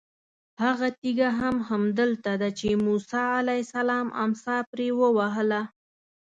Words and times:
هغه 0.63 0.87
تېږه 0.99 1.29
هم 1.39 1.55
همدلته 1.69 2.31
ده 2.41 2.49
چې 2.59 2.67
موسی 2.85 3.23
علیه 3.39 3.61
السلام 3.65 4.07
امسا 4.23 4.57
پرې 4.71 4.89
ووهله. 4.99 5.61